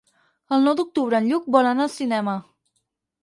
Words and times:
El 0.55 0.63
nou 0.67 0.75
d'octubre 0.79 1.19
en 1.23 1.27
Lluc 1.31 1.45
vol 1.57 1.69
anar 1.73 1.87
al 1.87 1.93
cinema. 1.97 2.35